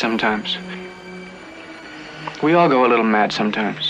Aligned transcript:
sometimes. 0.00 0.56
We 2.42 2.54
all 2.54 2.70
go 2.70 2.86
a 2.86 2.88
little 2.88 3.04
mad 3.04 3.32
sometimes. 3.32 3.89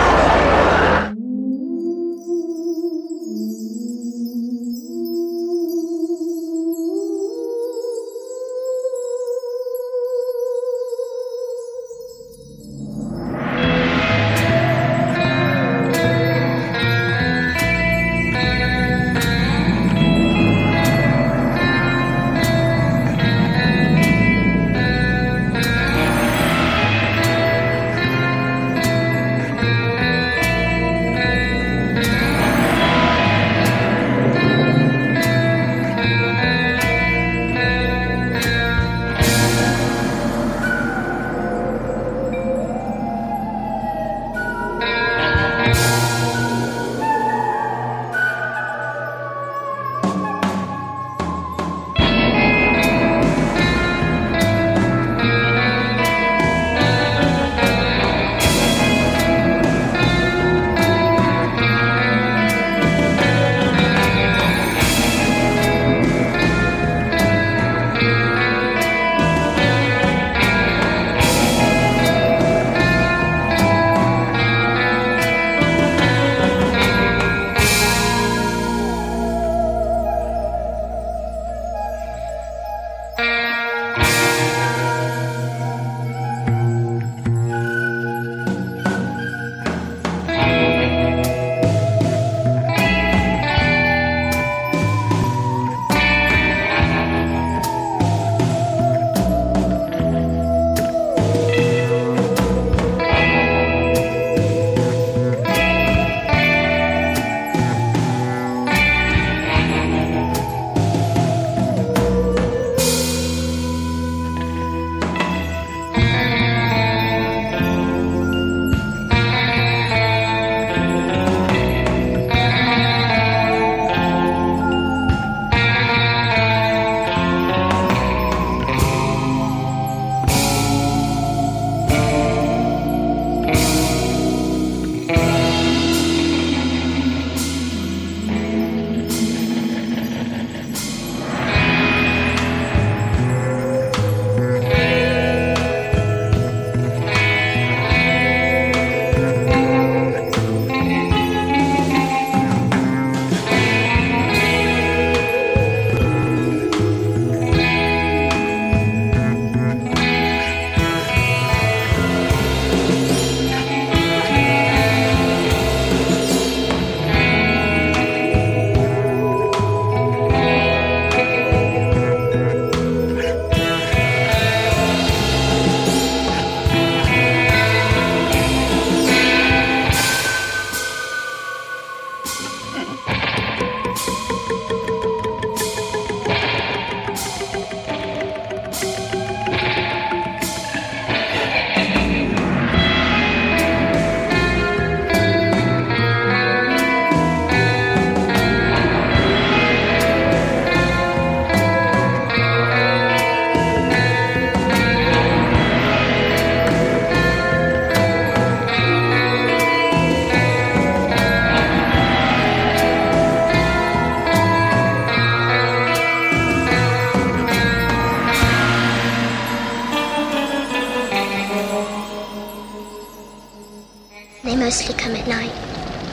They 224.51 224.57
mostly 224.57 224.93
come 224.95 225.15
at 225.15 225.25
night. 225.29 225.53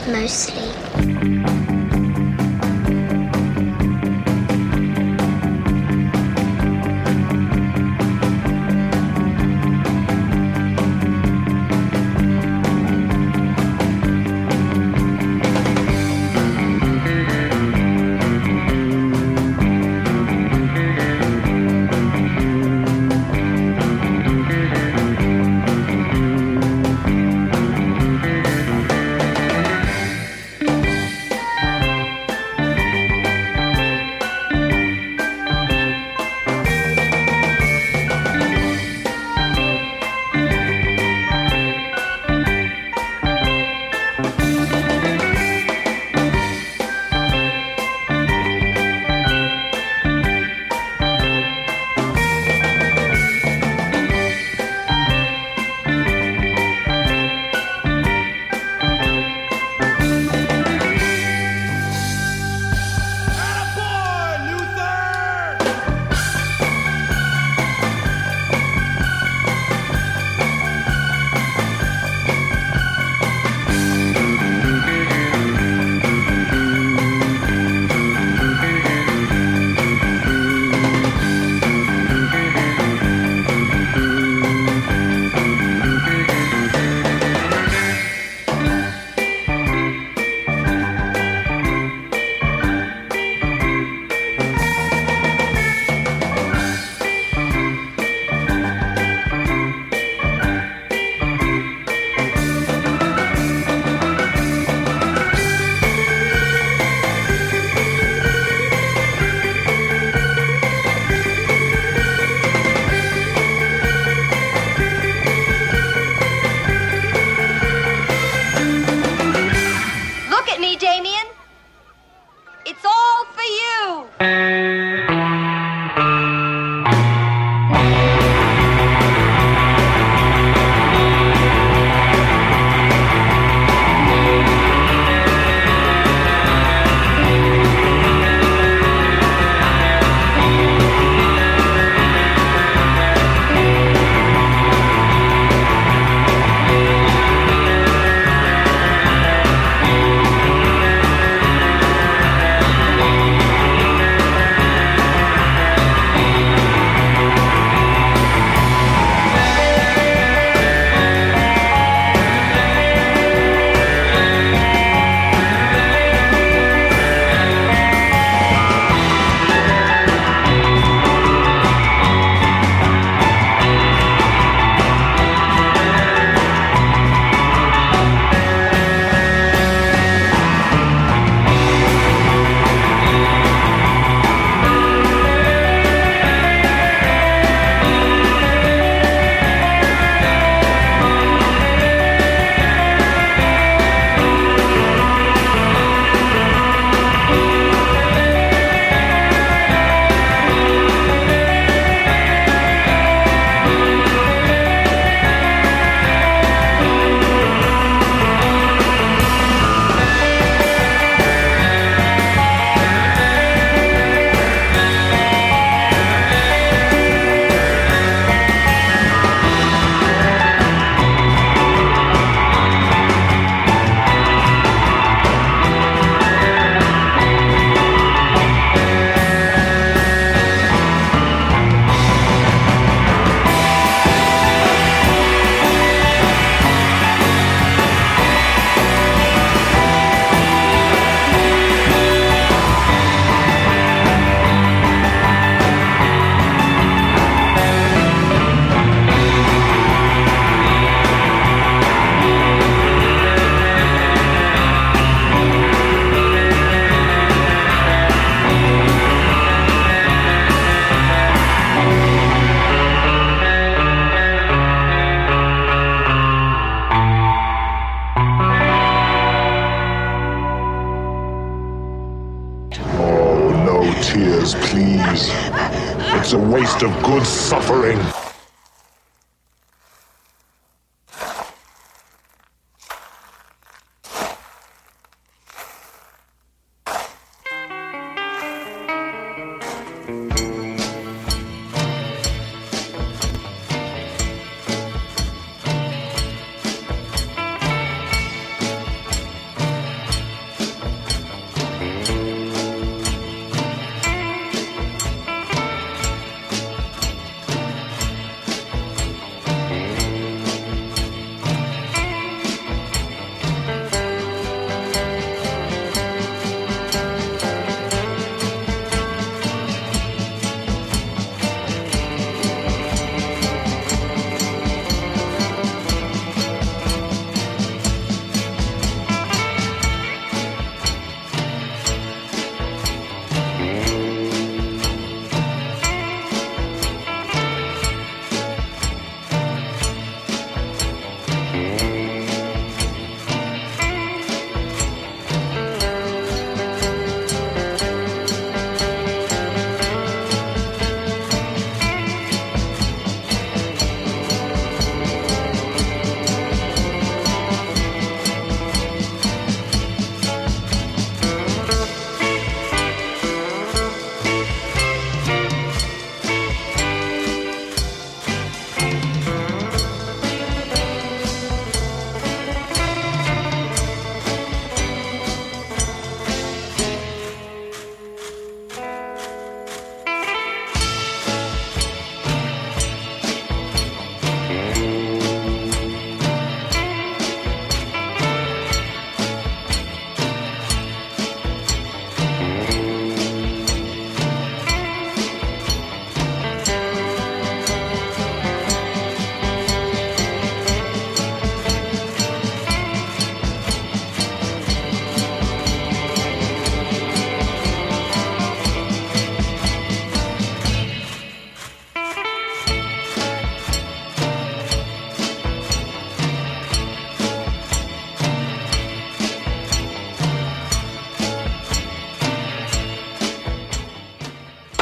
Mostly. 0.07 1.58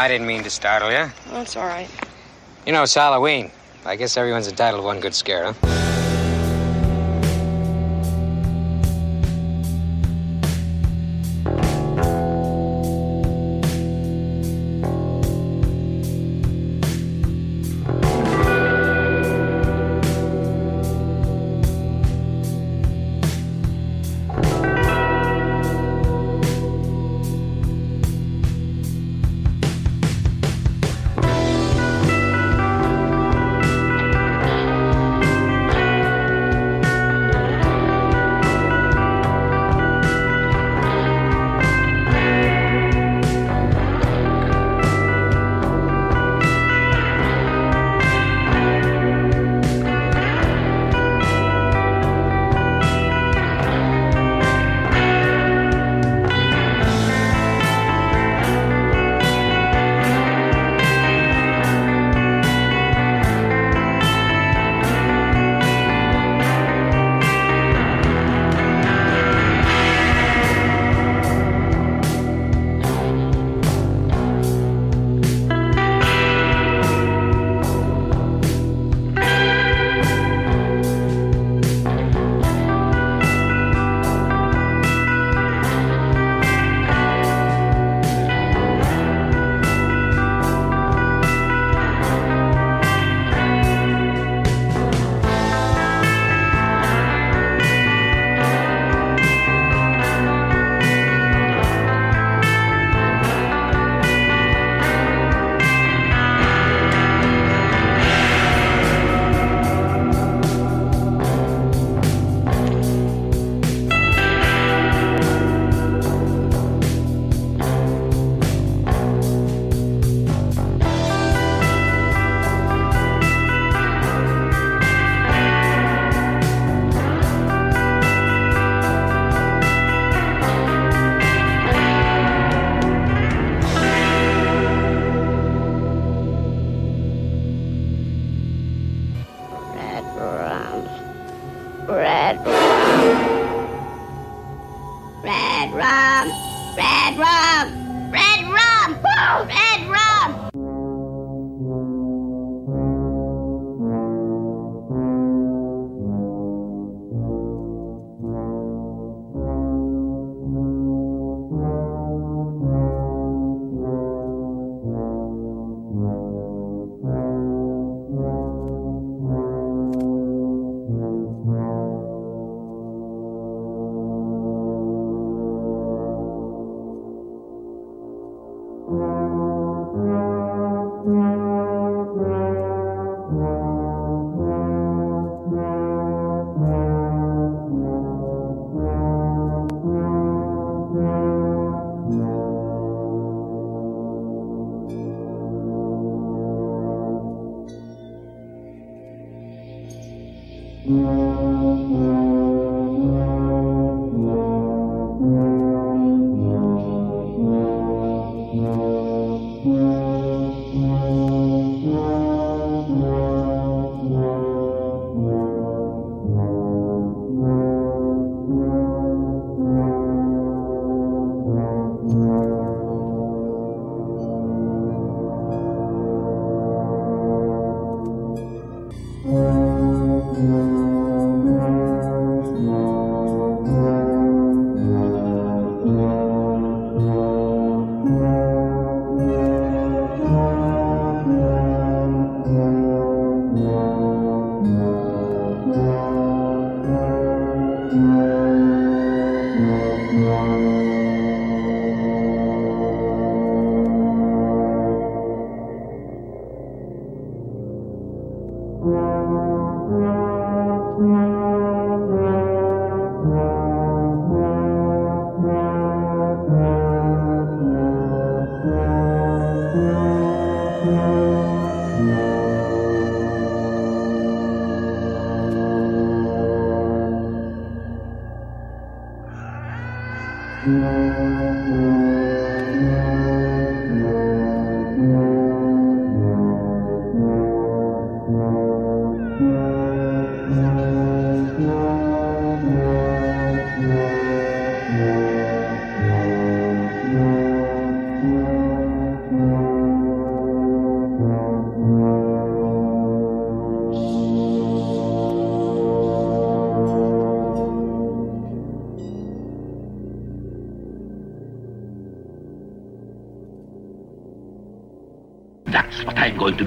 I 0.08 0.10
didn't 0.10 0.28
mean 0.28 0.44
to 0.44 0.50
startle 0.50 0.90
you. 0.90 1.12
That's 1.32 1.58
all 1.58 1.66
right. 1.66 1.90
You 2.66 2.72
know, 2.72 2.84
it's 2.84 2.94
Halloween. 2.94 3.52
I 3.84 3.98
guess 3.98 4.16
everyone's 4.16 4.48
entitled 4.48 4.82
to 4.82 4.86
one 4.86 5.02
good 5.02 5.14
scare, 5.14 5.52
huh? 5.52 5.67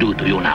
What 0.03 0.21
I'm 0.21 0.27
going 0.27 0.45
to 0.45 0.50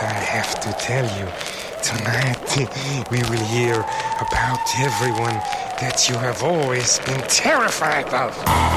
I 0.00 0.12
have 0.12 0.60
to 0.60 0.72
tell 0.74 1.04
you. 1.18 1.26
Tonight, 1.82 3.08
we 3.10 3.18
will 3.30 3.44
hear 3.46 3.74
about 3.74 4.60
everyone 4.78 5.34
that 5.80 6.08
you 6.08 6.16
have 6.16 6.42
always 6.42 6.98
been 7.00 7.20
terrified 7.28 8.06
of. 8.14 8.67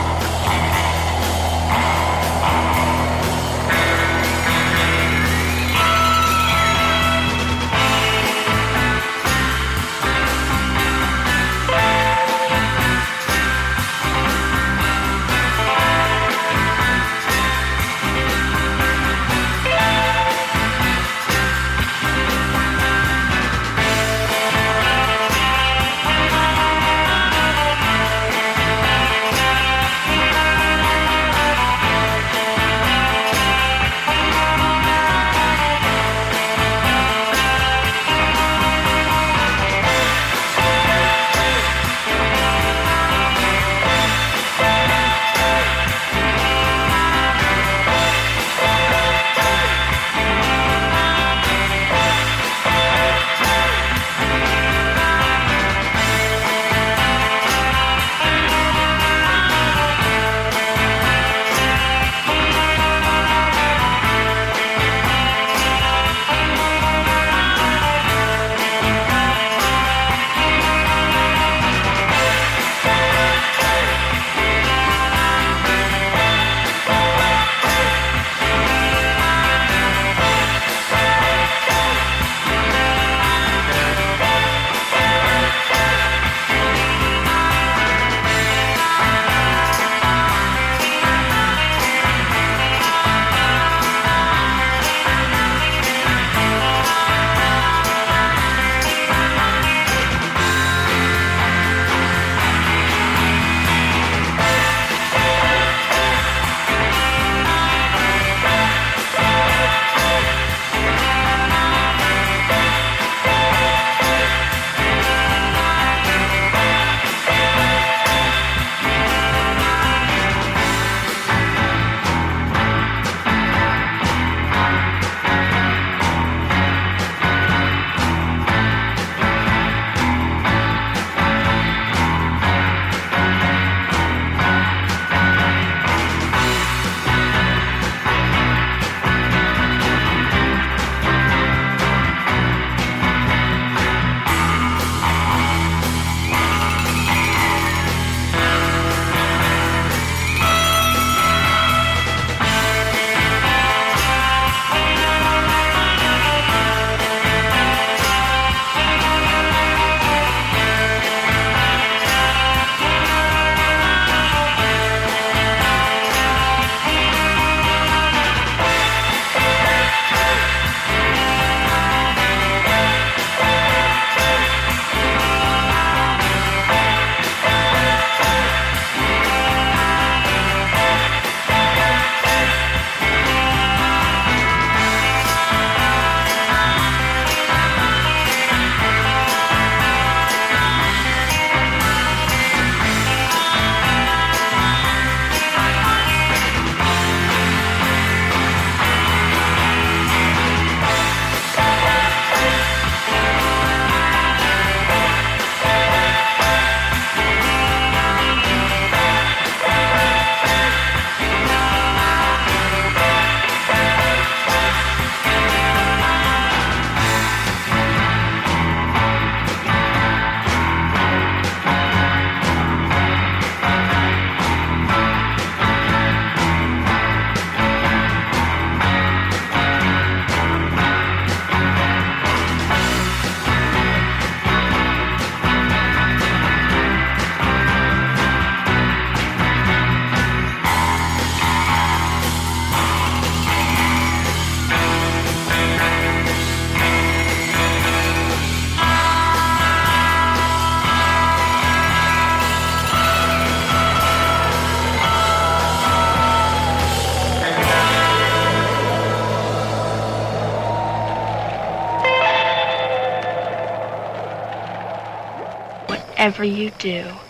Whatever 266.22 266.44
you 266.46 266.70
do, 266.78 267.21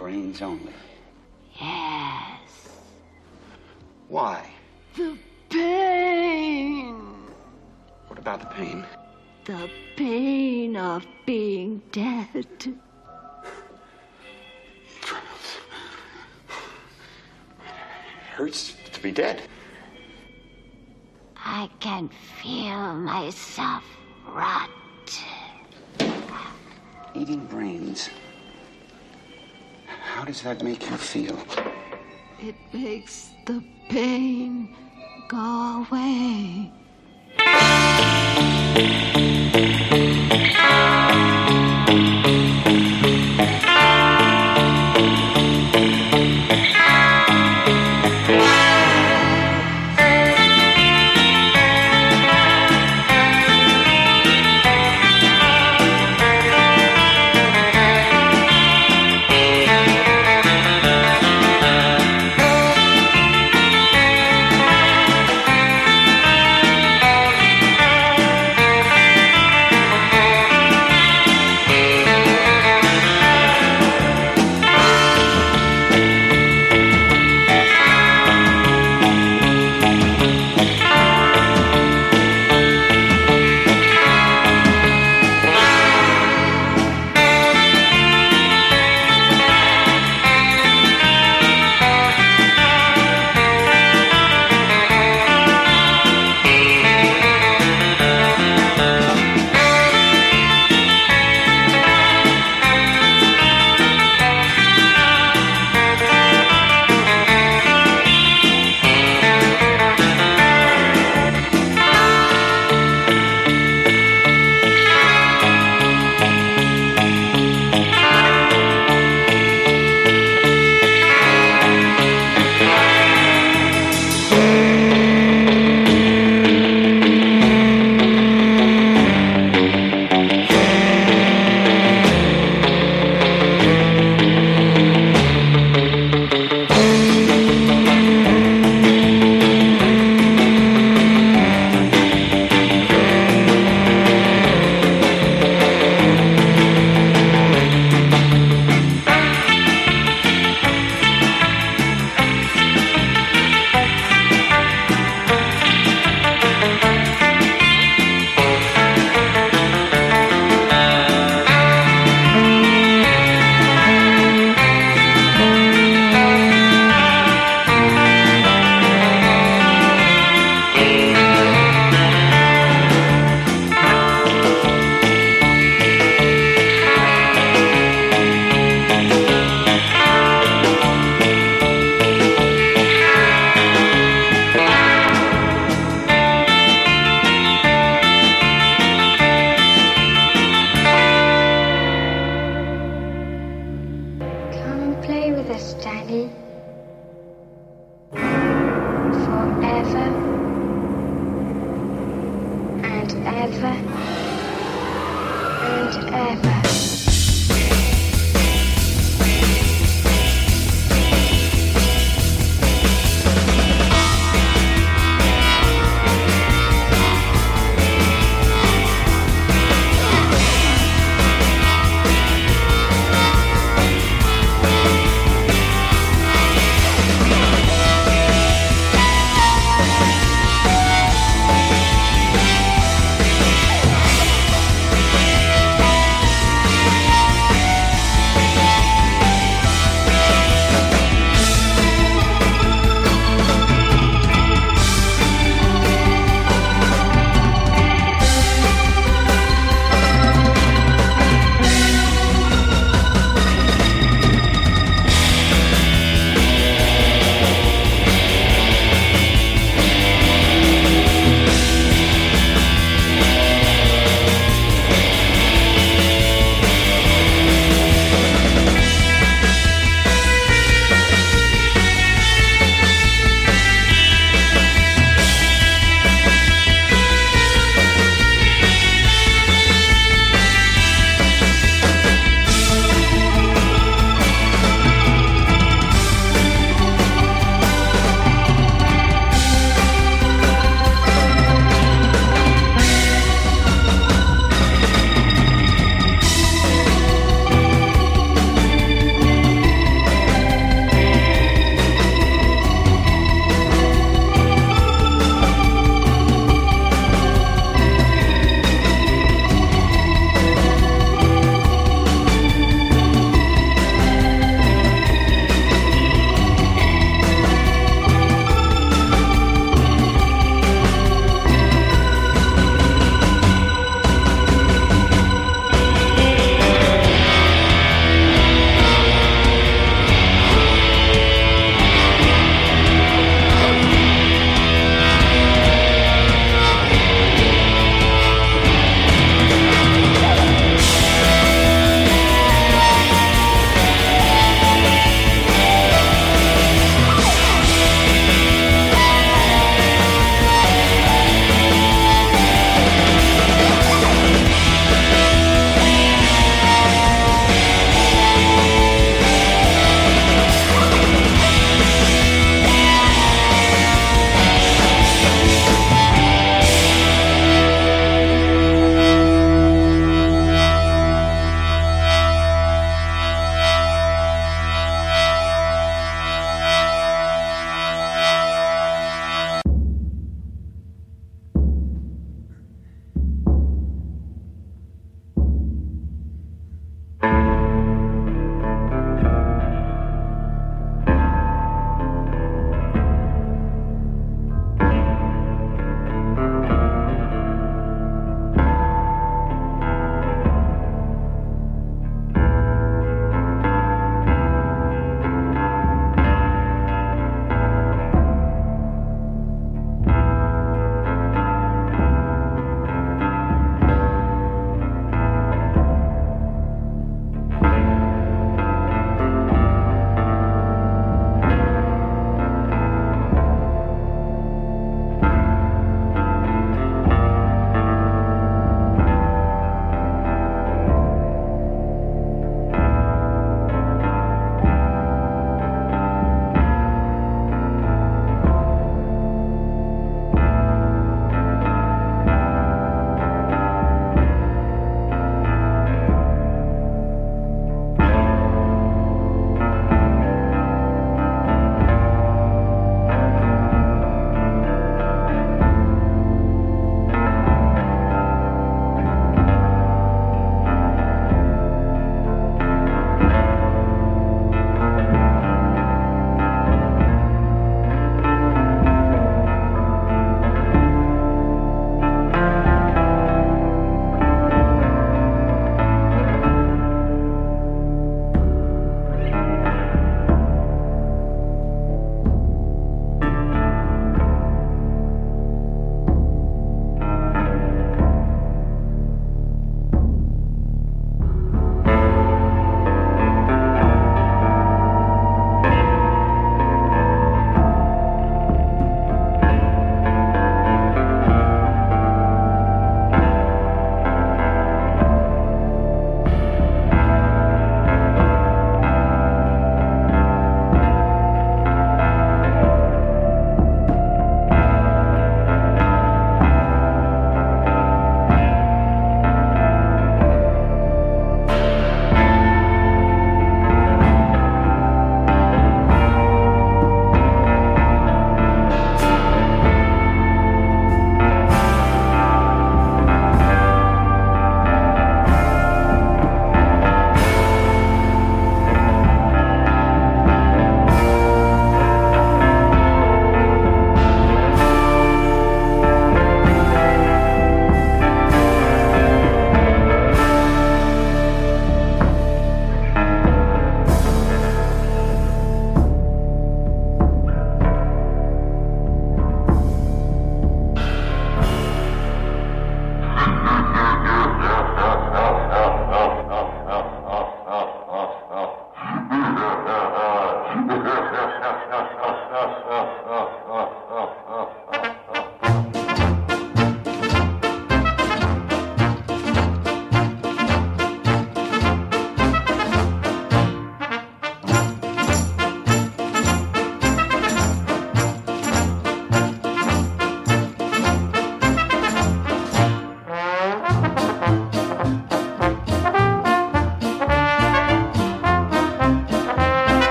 Brains 0.00 0.40
only. 0.40 0.72
Yes. 1.60 2.80
Why? 4.08 4.48
The 4.96 5.18
pain. 5.50 6.96
What 8.06 8.18
about 8.18 8.40
the 8.40 8.46
pain? 8.46 8.86
The 9.44 9.68
pain 9.96 10.74
of 10.78 11.04
being 11.26 11.82
dead. 11.92 12.46
hurts 18.30 18.74
to 18.90 19.02
be 19.02 19.12
dead. 19.12 19.42
I 21.36 21.68
can 21.78 22.08
feel 22.40 22.94
myself 22.94 23.84
rot. 24.26 24.70
Eating 27.12 27.44
brains. 27.44 28.08
How 30.14 30.24
does 30.24 30.42
that 30.42 30.62
make 30.62 30.82
you 30.90 30.96
feel? 30.96 31.38
It 32.40 32.56
makes 32.72 33.30
the 33.46 33.62
pain 33.88 34.76
go 35.28 35.86
away. 35.88 36.72